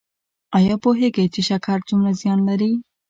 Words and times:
ایا 0.57 0.75
پوهیږئ 0.83 1.25
چې 1.33 1.41
شکر 1.49 1.77
څومره 1.87 2.11
زیان 2.21 2.39
لري؟ 2.49 2.71